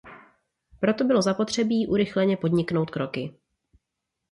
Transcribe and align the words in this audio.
Proto 0.79 1.03
bylo 1.03 1.21
zapotřebí 1.21 1.87
urychleně 1.87 2.37
podniknout 2.37 2.91
kroky. 2.91 3.35